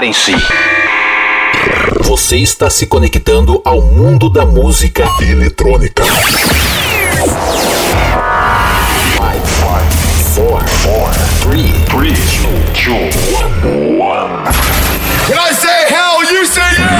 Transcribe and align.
Preparem-se. 0.00 0.34
Você 2.04 2.38
está 2.38 2.70
se 2.70 2.86
conectando 2.86 3.60
ao 3.62 3.82
mundo 3.82 4.30
da 4.30 4.46
música 4.46 5.04
eletrônica. 5.20 6.02
Five, 6.02 6.16
five, 9.60 9.84
four, 10.34 10.58
four, 10.66 11.10
three, 11.42 11.70
three, 11.90 12.16
two, 12.72 12.94
one, 14.00 14.48
I 15.38 15.52
say 15.52 15.84
hell, 15.90 16.24
you 16.32 16.46
say 16.46 16.62
yeah! 16.78 16.99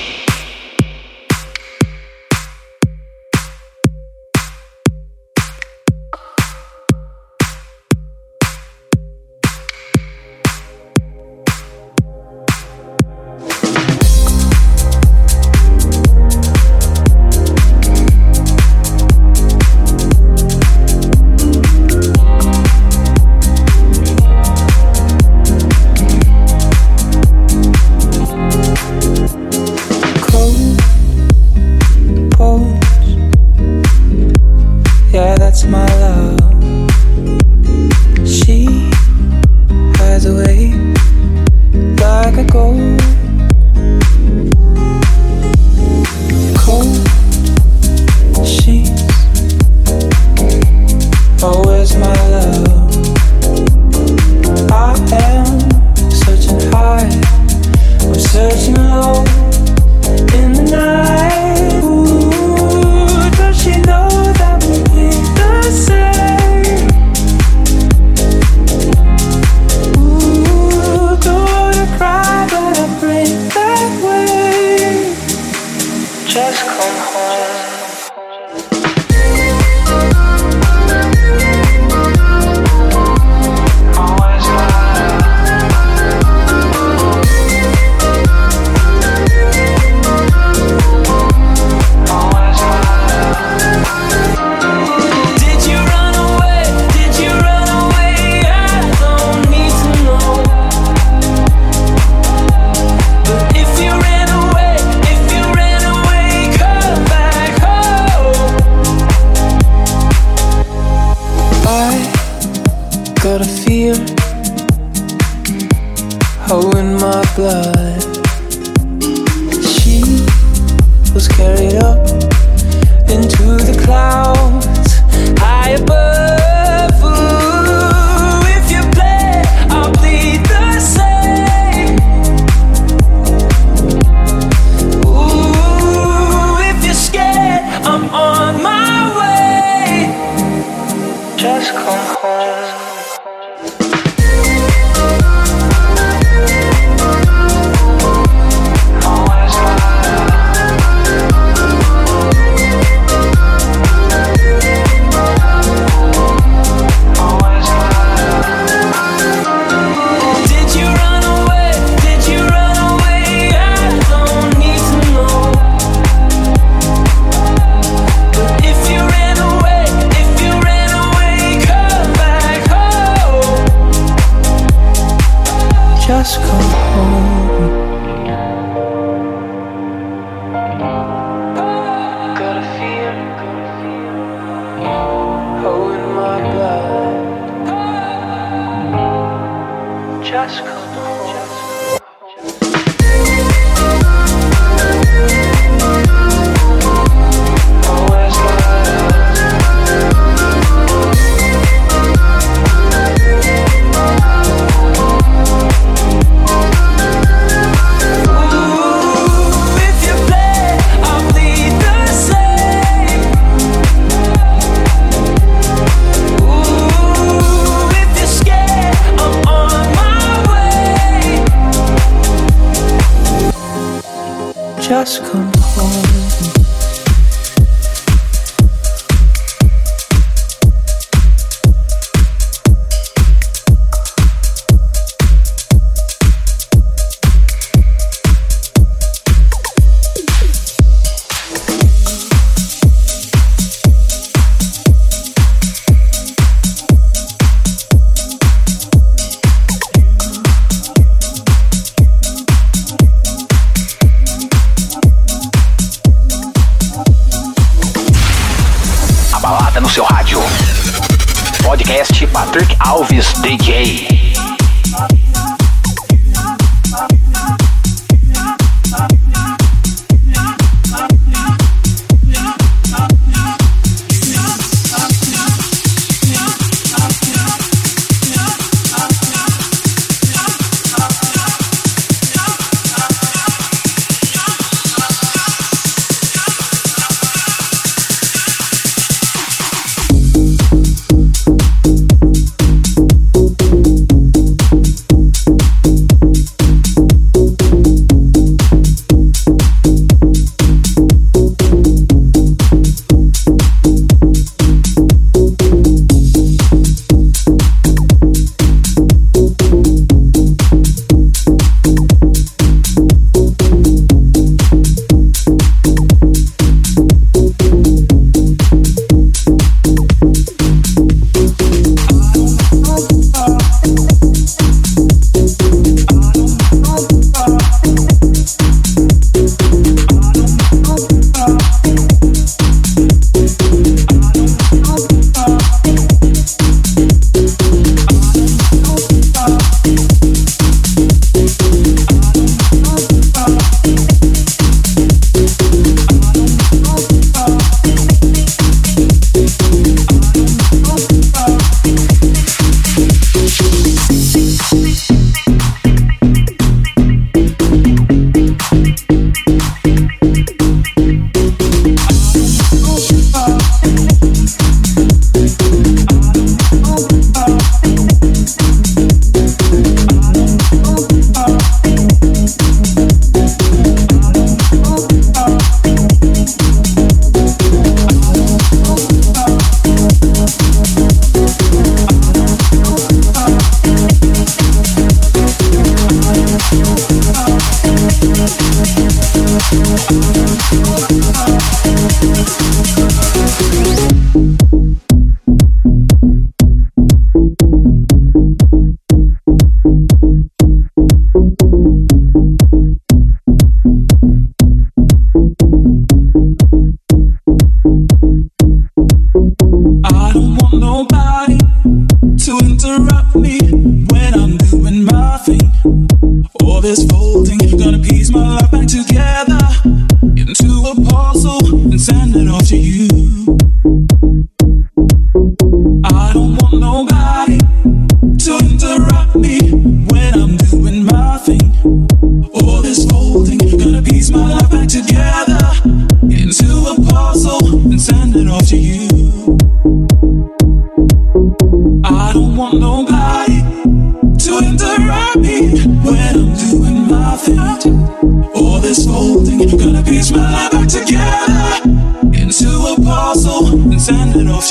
just 190.31 190.80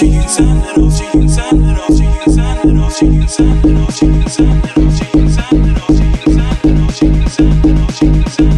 Thank 0.00 0.40
you. 8.40 8.49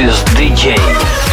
is 0.00 0.22
DJ. 0.36 1.27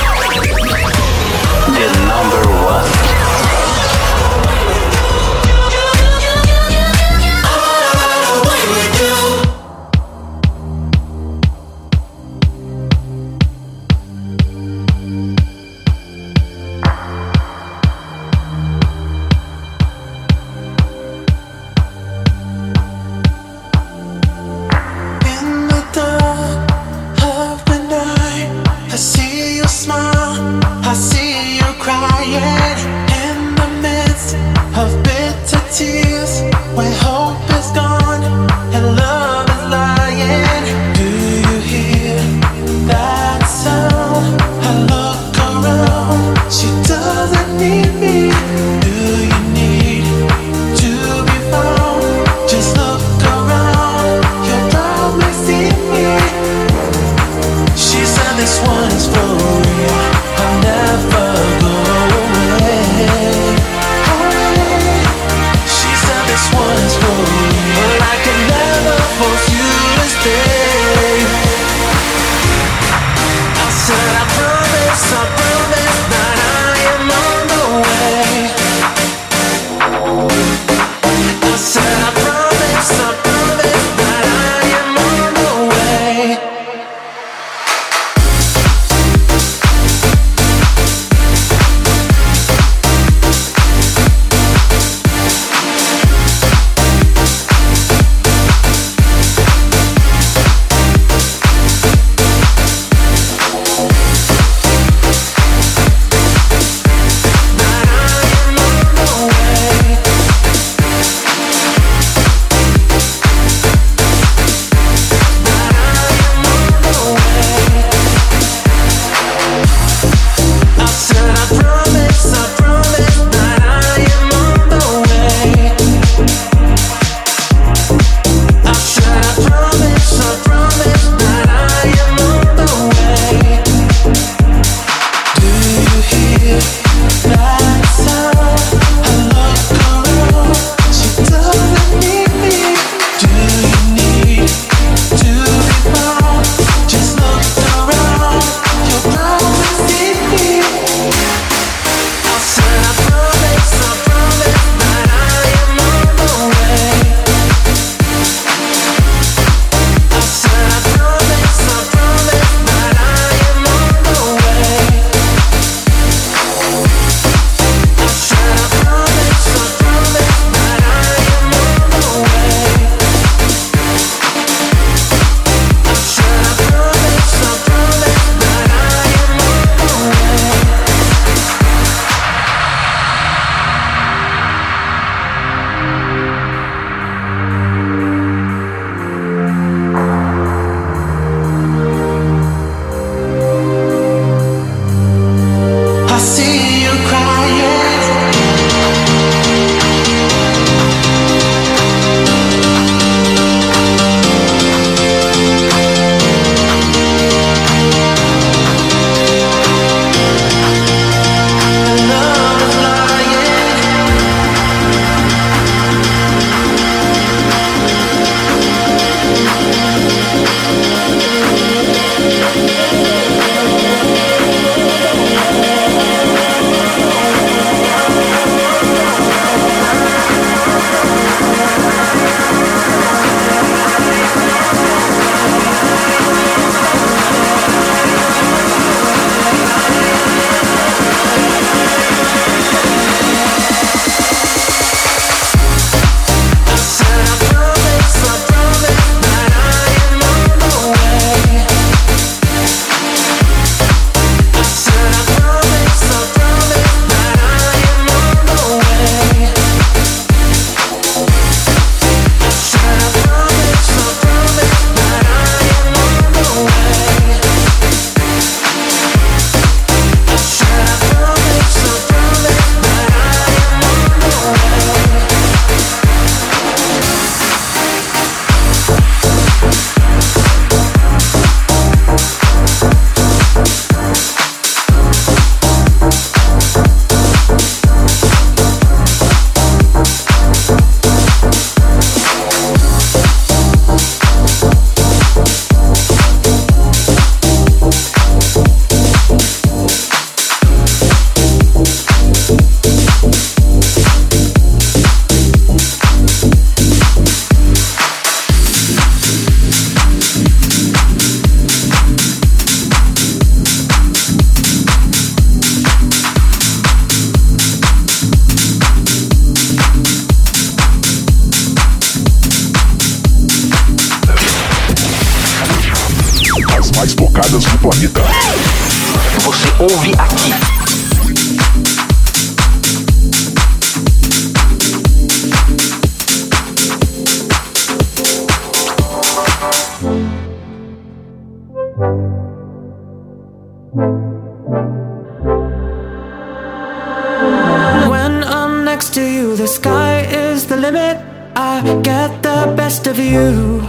the 349.65 349.71
sky 349.71 350.19
is 350.29 350.67
the 350.67 350.77
limit. 350.77 351.17
I 351.55 351.81
get 352.03 352.43
the 352.43 352.71
best 352.77 353.07
of 353.07 353.17
you. 353.17 353.81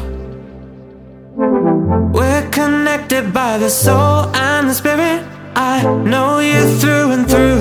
We're 2.16 2.48
connected 2.50 3.24
by 3.34 3.58
the 3.58 3.68
soul 3.68 4.18
and 4.34 4.70
the 4.70 4.74
spirit. 4.82 5.20
I 5.54 5.76
know 6.10 6.38
you 6.38 6.62
through 6.80 7.08
and 7.16 7.24
through. 7.30 7.55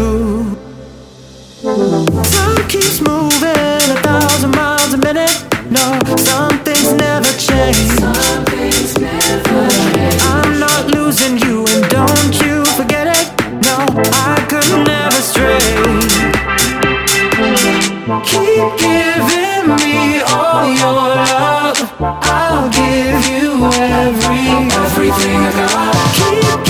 keep 18.25 18.65
giving 18.77 19.75
me 19.81 20.21
all 20.21 20.65
your 20.67 20.93
love. 20.93 21.77
I'll 21.99 22.69
give 22.69 23.21
you 23.29 23.65
every 23.73 24.45
everything 24.83 25.39
I 25.39 25.51
got. 25.55 26.57
Keep 26.57 26.64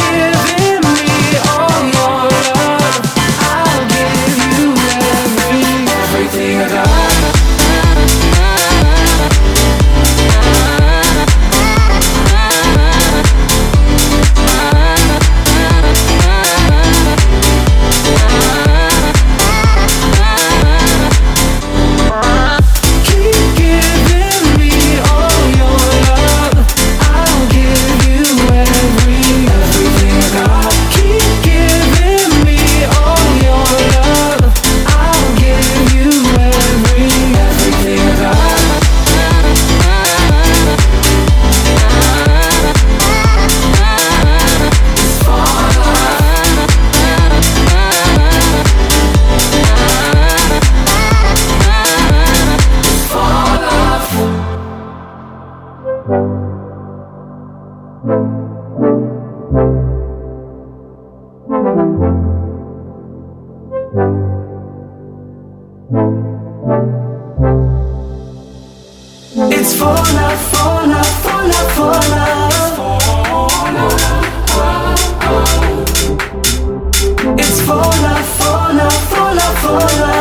alright. 79.75 80.14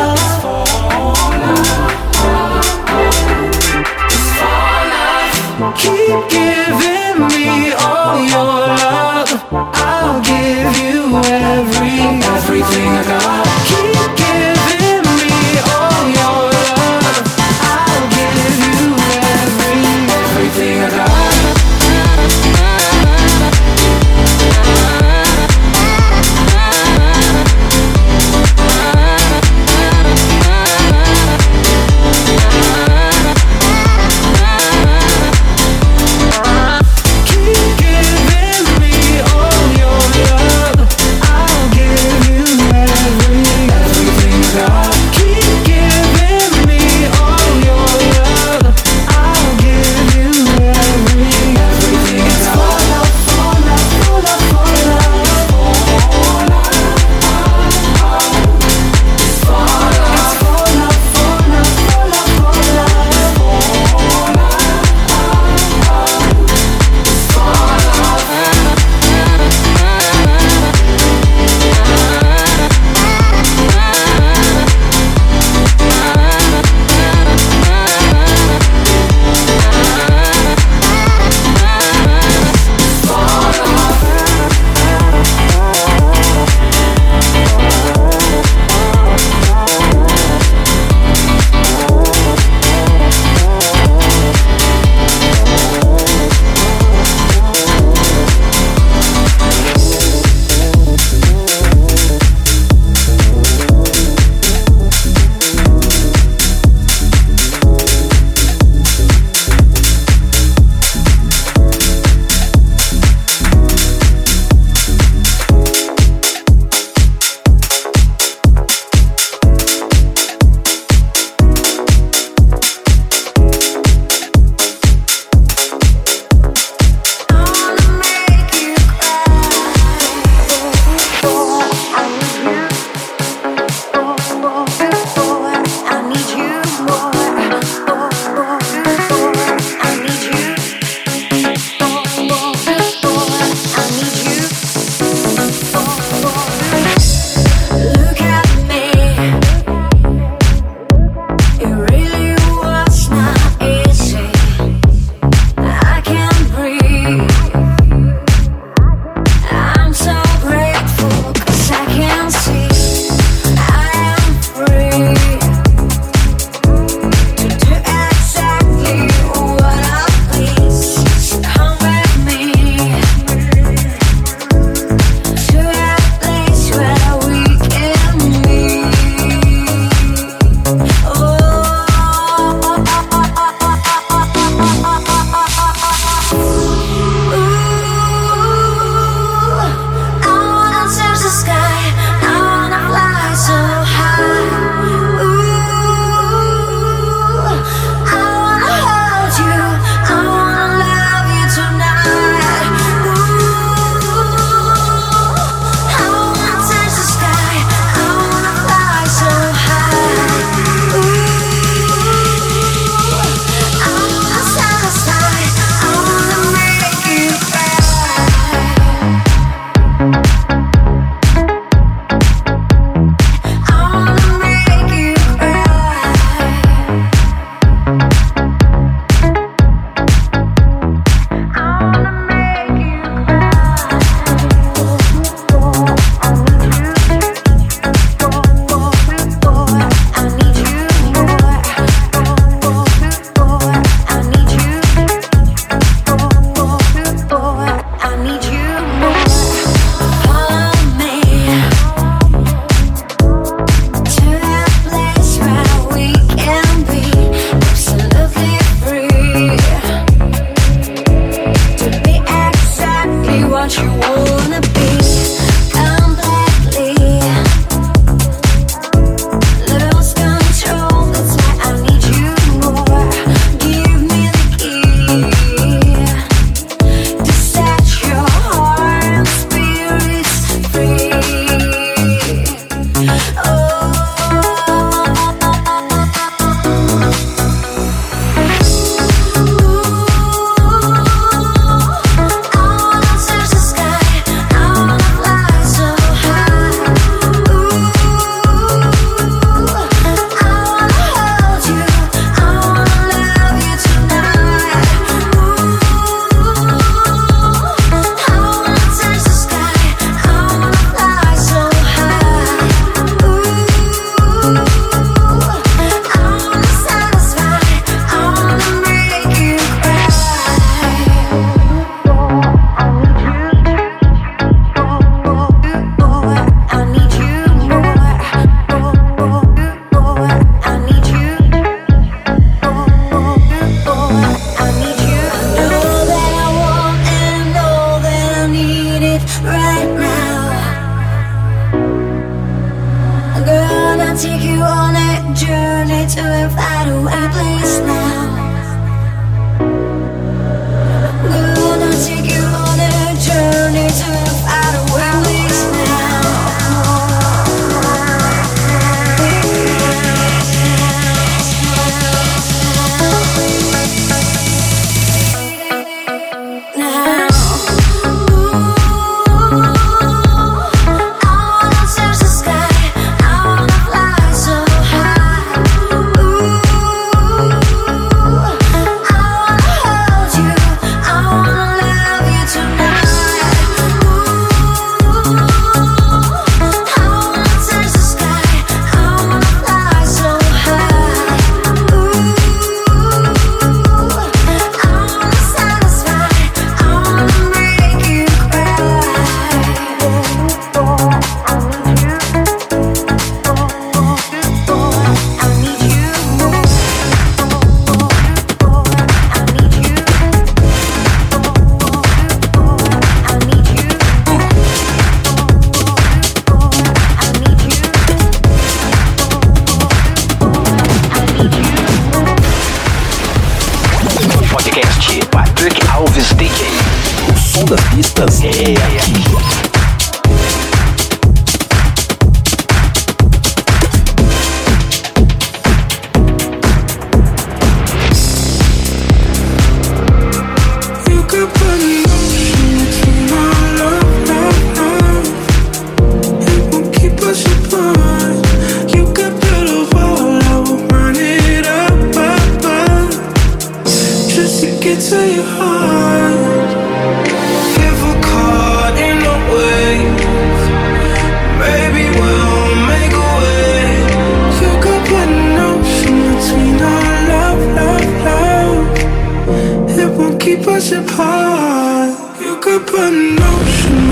us 470.85 470.93
apart. 470.93 472.41
You 472.41 472.57
could 472.61 472.87
put 472.87 473.13
an 473.13 473.39
ocean. 473.41 474.04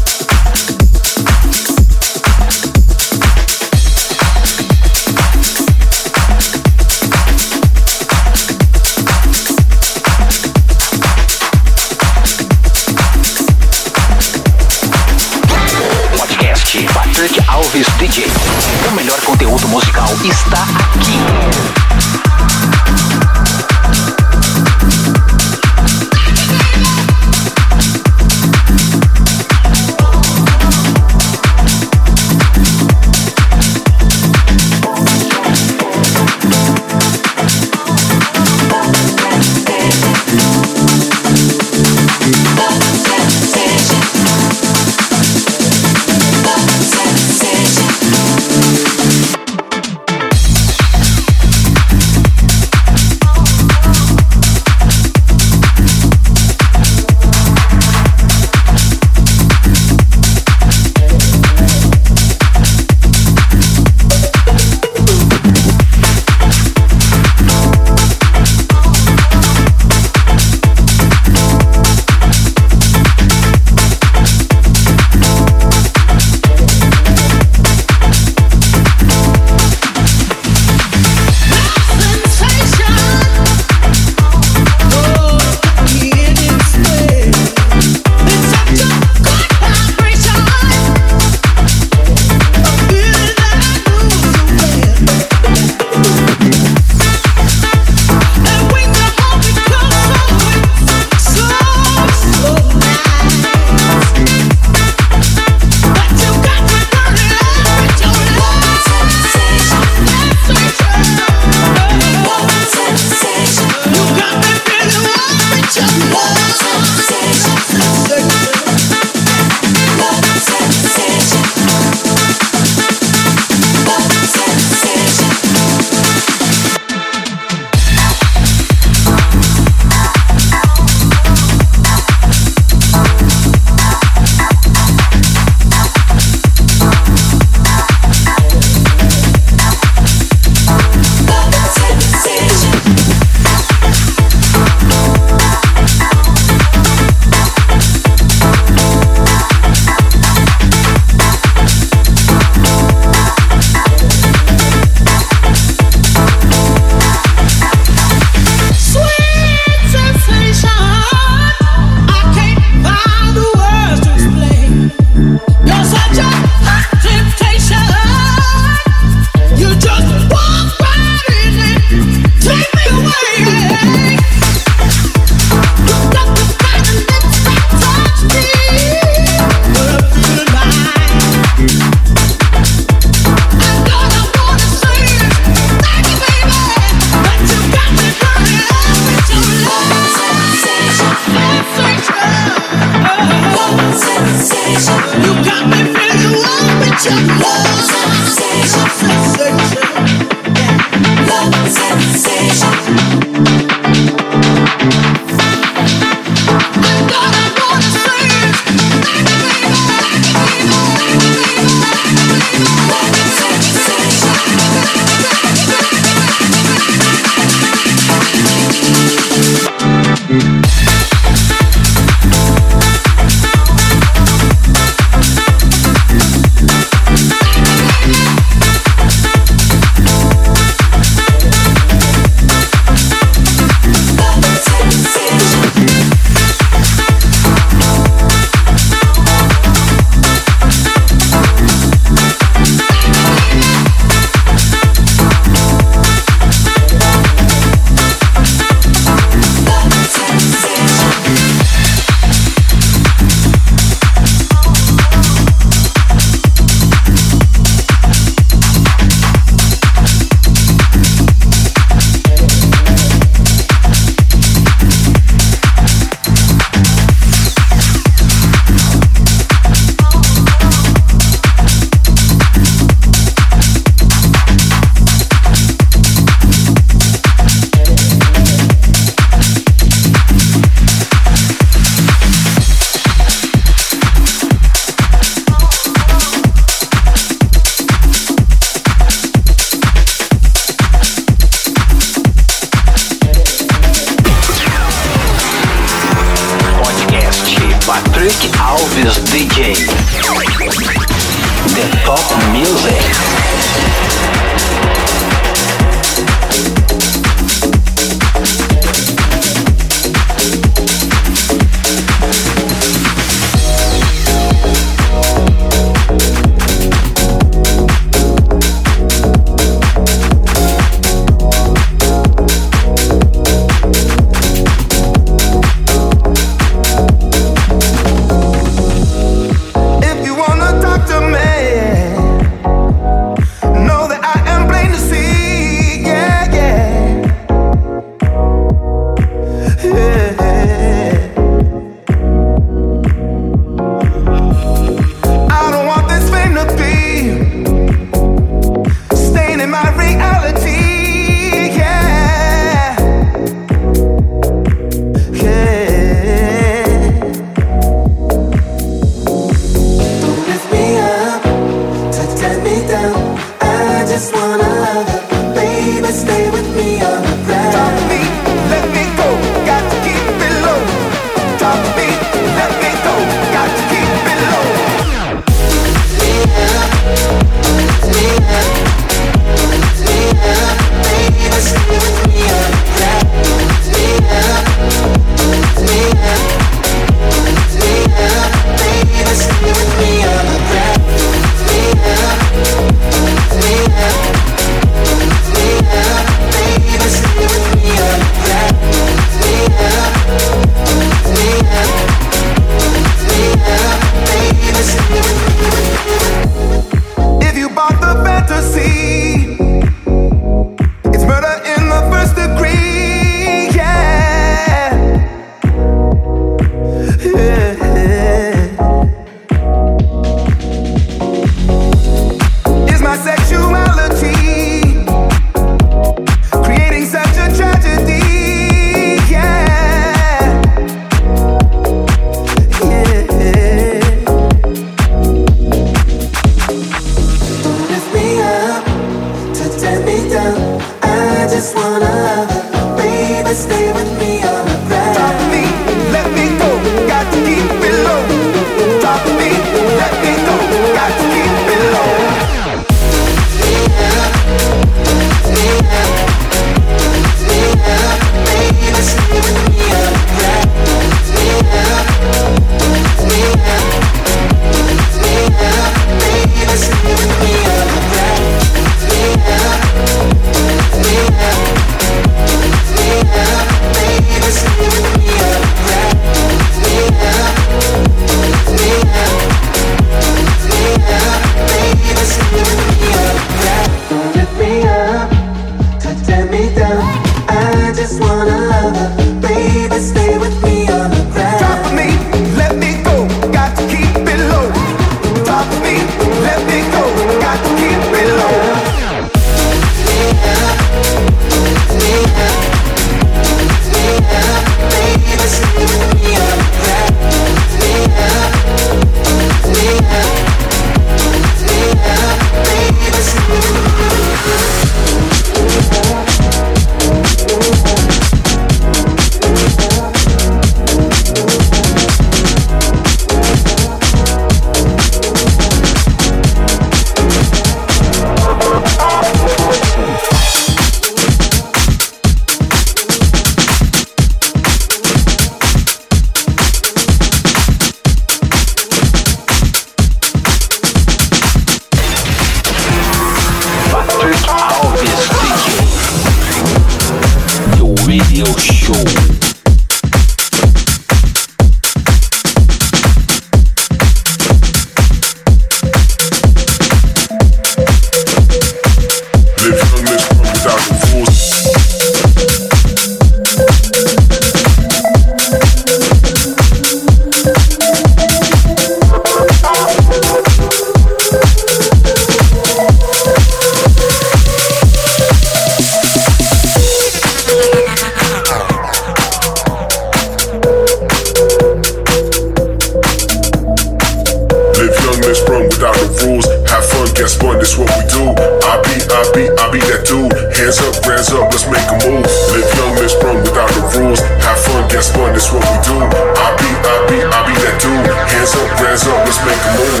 Guess 587.20 587.36
what, 587.42 587.60
this 587.60 587.76
what 587.76 587.84
we 588.00 588.08
do. 588.08 588.32
I 588.32 588.80
be, 588.80 588.96
I 589.12 589.20
be, 589.36 589.44
I 589.60 589.68
be 589.68 589.76
that 589.92 590.08
dude. 590.08 590.32
Hands 590.56 590.72
up, 590.80 591.04
hands 591.04 591.28
up, 591.28 591.52
let's 591.52 591.68
make 591.68 591.84
a 591.84 592.00
move. 592.08 592.24
Live 592.24 592.64
young, 592.80 592.96
live 592.96 593.12
sprung 593.12 593.36
without 593.44 593.68
the 593.76 593.84
rules. 593.92 594.24
Have 594.40 594.56
fun, 594.64 594.88
guess 594.88 595.12
what, 595.12 595.36
this 595.36 595.52
what 595.52 595.60
we 595.60 595.76
do. 595.84 596.00
I 596.00 596.48
be, 596.56 596.64
I 596.80 596.96
be, 597.12 597.20
I 597.20 597.44
be 597.44 597.52
that 597.60 597.76
dude. 597.76 598.08
Hands 598.08 598.56
up, 598.56 598.72
hands 598.80 599.04
up, 599.04 599.20
let's 599.28 599.36
make 599.44 599.60
a 599.60 599.76
move. 599.76 600.00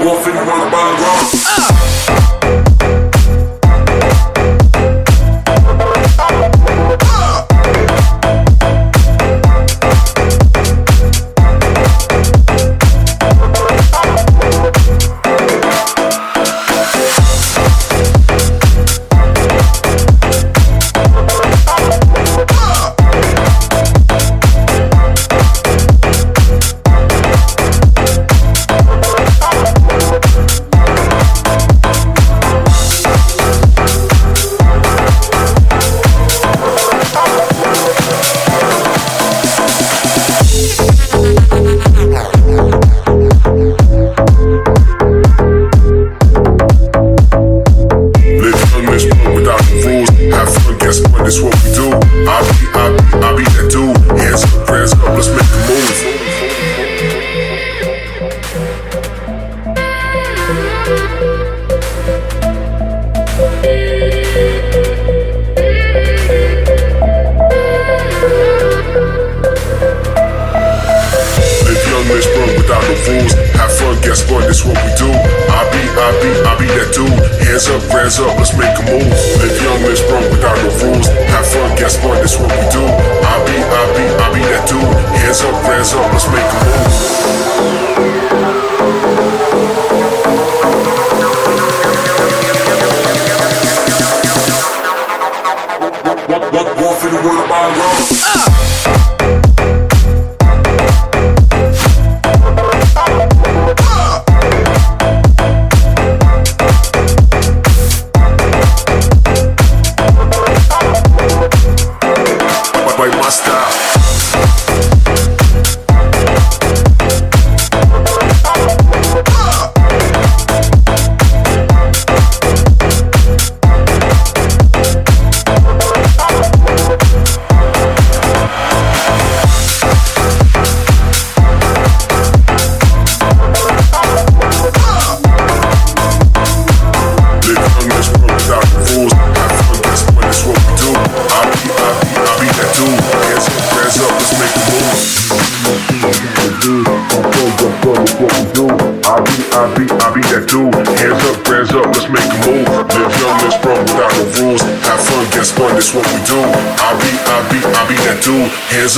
Wolf 0.00 0.24
in 0.24 0.40
the 0.40 0.44
world, 0.48 0.72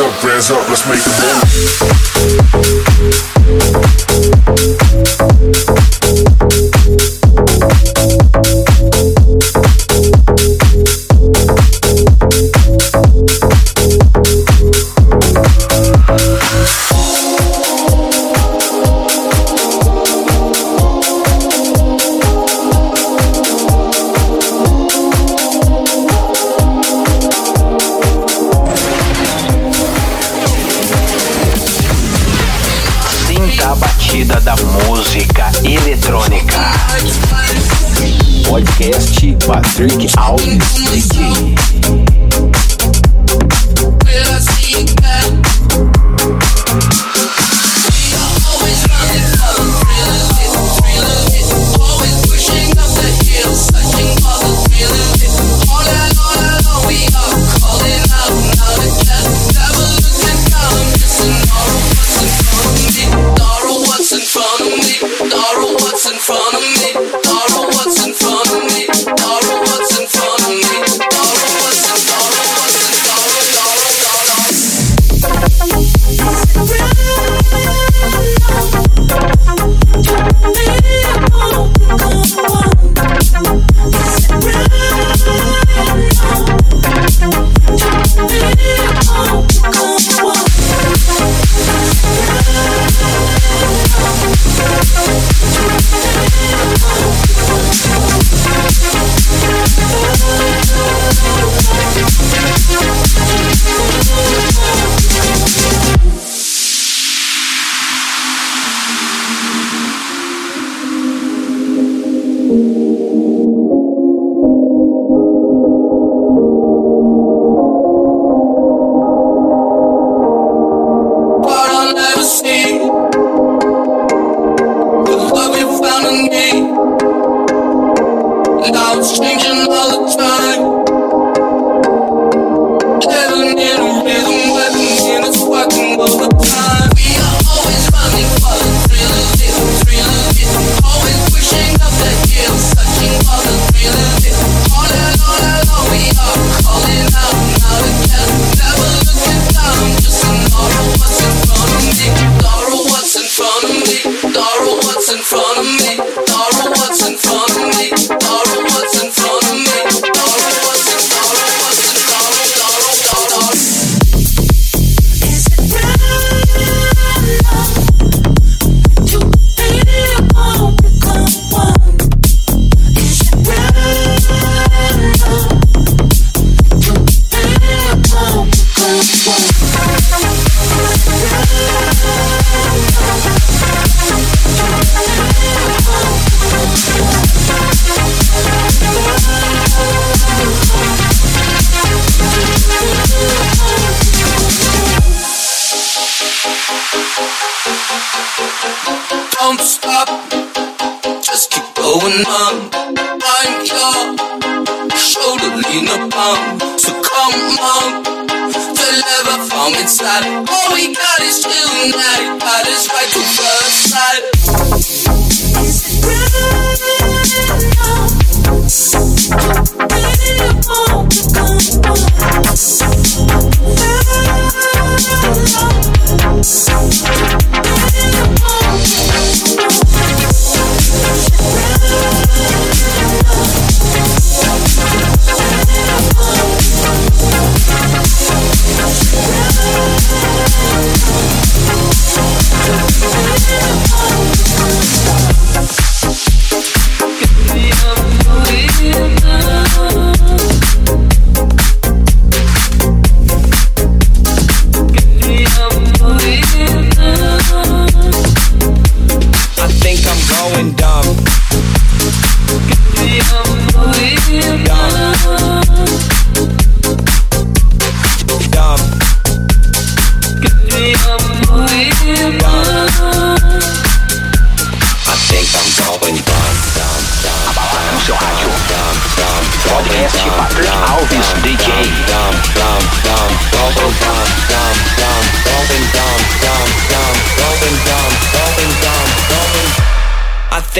up, 0.00 0.12
hands 0.20 0.50
up, 0.50 0.68
let's 0.68 0.86
make 0.88 1.00
a 1.00 1.86
move. 1.86 1.95
Ricky. 39.86 40.15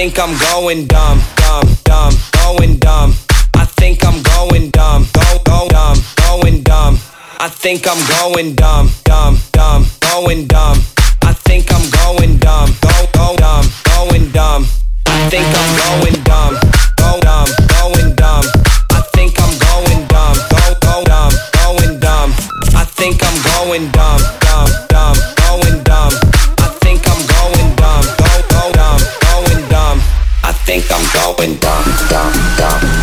think 0.09 0.21
I'm 0.21 0.39
going 0.39 0.87
dumb, 0.87 1.21
dumb, 1.35 1.67
dumb, 1.83 2.13
going 2.39 2.77
dumb. 2.77 3.13
I 3.57 3.65
think 3.65 4.05
I'm 4.05 4.23
going 4.23 4.71
dumb, 4.71 5.05
go, 5.13 5.39
go, 5.45 5.67
dumb, 5.69 5.99
going 6.15 6.63
dumb. 6.63 6.99
I 7.41 7.49
think 7.49 7.89
I'm 7.89 7.99
going 8.07 8.55
dumb, 8.55 8.89
dumb, 9.03 9.37
dumb, 9.51 9.85
going 10.01 10.47
dumb. 10.47 10.79
I 11.23 11.33
think 11.33 11.73
I'm 11.73 11.91
going 11.91 12.37
dumb, 12.39 12.71
go, 12.81 12.95
go, 13.15 13.35
dumb, 13.37 13.67
going 13.83 14.31
dumb. 14.31 14.67
I 15.07 15.29
think 15.29 15.47
I'm 15.59 15.71
going 15.83 16.23
dumb, 16.23 16.55
go, 16.97 17.19
dumb, 17.21 17.49
going 17.75 18.15
dumb. 18.15 18.45
I 18.93 19.03
think 19.13 19.35
I'm 19.43 19.59
going 19.59 20.07
dumb, 20.07 20.37
go, 20.55 20.63
go, 20.87 21.03
dumb, 21.05 21.33
going 21.59 21.99
dumb. 21.99 22.31
I 22.77 22.85
think 22.85 23.19
I'm 23.25 23.43
going 23.43 23.91
dumb. 23.91 24.36
down, 30.89 31.03
going 31.13 31.57
down, 31.57 31.85
down, 32.09 32.33
down. 32.57 32.96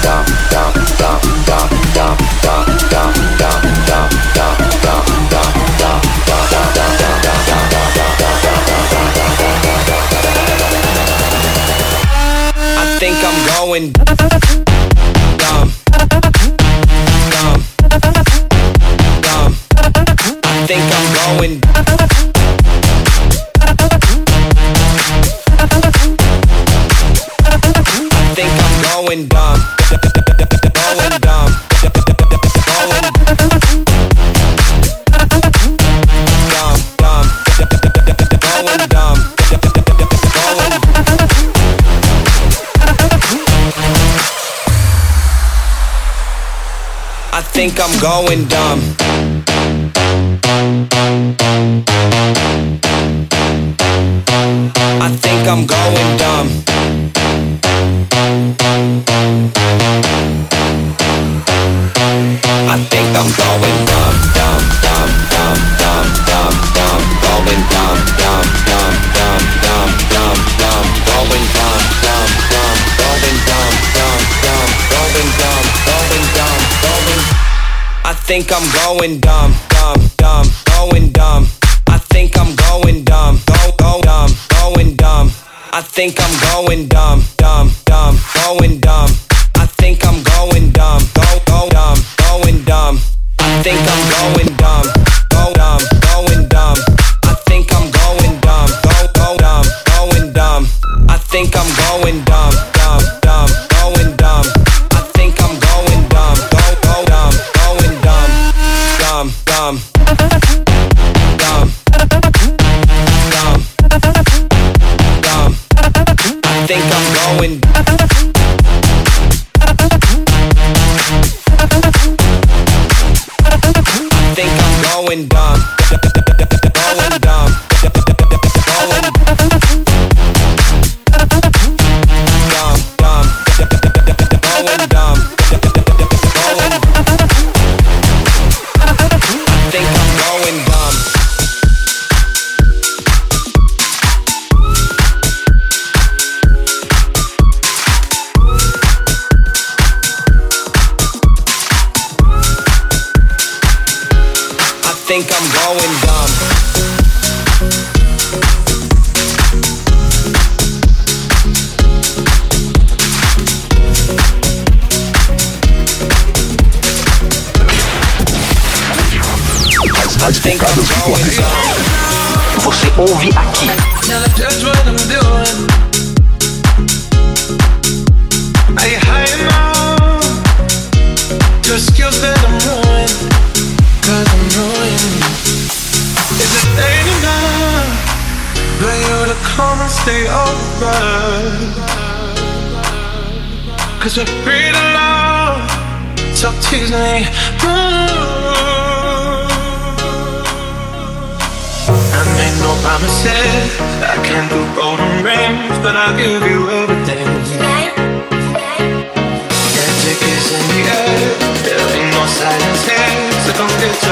think 47.69 47.79
I'm 47.79 47.97
going 48.01 48.45
dumb. 48.49 48.79
I 55.01 55.09
think 55.09 55.47
I'm 55.47 55.65
going 55.65 56.17
dumb. 56.17 56.72
think 78.23 78.51
I'm 78.53 78.63
going 78.71 79.19
dumb, 79.19 79.53
dumb, 79.67 79.99
dumb, 80.17 80.47
going 80.65 81.11
dumb. 81.11 81.45
I 81.87 81.97
think 81.97 82.37
I'm 82.39 82.55
going 82.55 83.03
dumb, 83.03 83.39
go, 83.45 83.71
go 83.77 84.01
dumb, 84.01 84.31
going 84.49 84.95
dumb. 84.95 85.29
I 85.73 85.81
think 85.81 86.15
I'm 86.21 86.33
going 86.53 86.87
dumb, 86.87 87.21
dumb, 87.37 87.71
dumb, 87.83 88.17
going 88.33 88.79
dumb. 88.79 89.09
I 89.55 89.65
think 89.77 90.05
I'm 90.07 90.23
going 90.23 90.71
dumb, 90.71 91.01
go, 91.13 91.27
go 91.45 91.67
dumb, 91.69 91.99
going 92.17 92.63
dumb. 92.63 92.99
I 93.39 93.61
think 93.61 93.79
I'm 93.79 94.02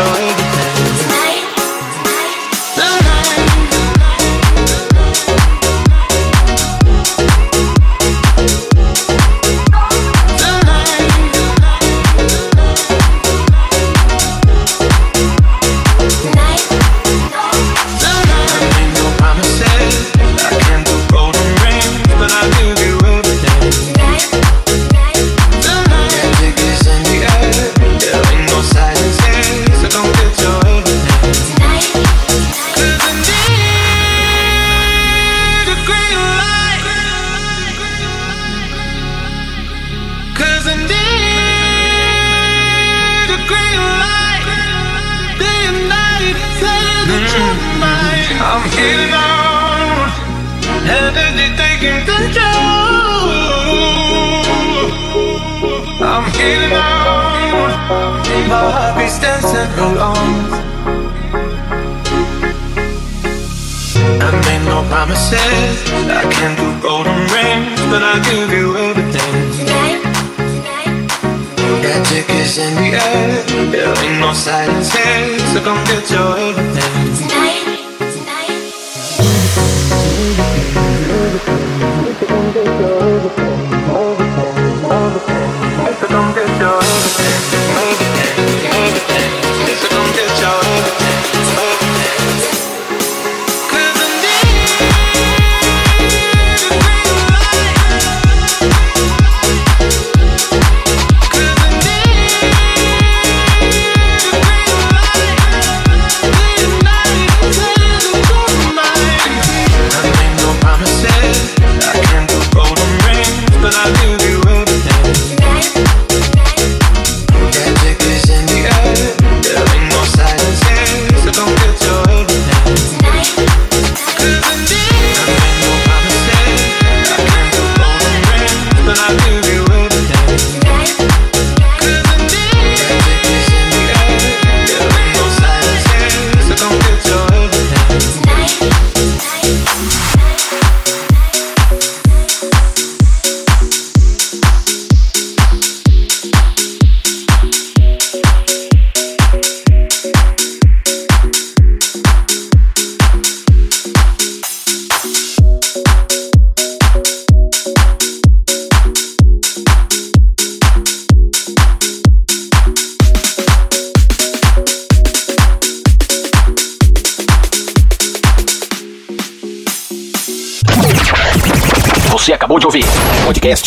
away. 0.02 0.41